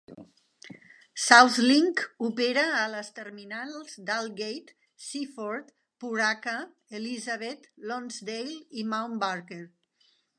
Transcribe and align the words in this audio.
SouthLink 1.23 1.99
opera 2.27 2.63
a 2.77 2.85
les 2.93 3.11
terminals 3.19 3.97
d'Aldgate, 4.07 4.75
Seaford, 5.09 5.69
Pooraka, 6.05 6.55
Elizabeth, 7.01 7.69
Lonsdale 7.93 8.57
i 8.81 8.87
Mount 8.95 9.21
Barker. 9.27 9.63